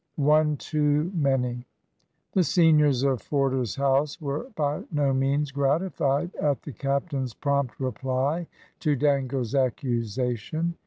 ONE 0.15 0.57
TOO 0.57 1.11
MANY. 1.13 1.63
The 2.31 2.43
seniors 2.43 3.03
of 3.03 3.21
Forder's 3.21 3.75
house 3.75 4.19
were 4.19 4.47
by 4.55 4.81
no 4.91 5.13
means 5.13 5.51
gratified 5.51 6.33
at 6.37 6.63
the 6.63 6.73
captain's 6.73 7.35
prompt 7.35 7.79
reply 7.79 8.47
to 8.79 8.95
Dangle's 8.95 9.53
accusation. 9.53 10.73